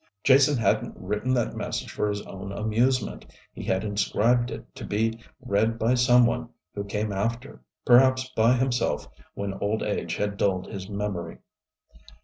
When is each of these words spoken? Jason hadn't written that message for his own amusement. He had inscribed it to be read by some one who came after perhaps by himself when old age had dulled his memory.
Jason 0.23 0.57
hadn't 0.57 0.97
written 0.97 1.31
that 1.31 1.55
message 1.55 1.91
for 1.91 2.09
his 2.09 2.25
own 2.25 2.51
amusement. 2.51 3.23
He 3.53 3.61
had 3.63 3.83
inscribed 3.83 4.49
it 4.49 4.73
to 4.73 4.83
be 4.83 5.19
read 5.39 5.77
by 5.77 5.93
some 5.93 6.25
one 6.25 6.49
who 6.73 6.83
came 6.85 7.11
after 7.11 7.61
perhaps 7.85 8.27
by 8.29 8.53
himself 8.55 9.07
when 9.35 9.53
old 9.61 9.83
age 9.83 10.15
had 10.15 10.37
dulled 10.37 10.65
his 10.65 10.89
memory. 10.89 11.37